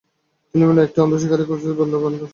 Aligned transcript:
তিনি 0.49 0.63
বললেন, 0.67 0.85
একটি 0.85 0.99
অন্ধ 1.01 1.13
শিকারী 1.17 1.43
খুঁজতে 1.43 1.69
অন্ধ 1.75 1.93
শিকারী? 1.97 2.29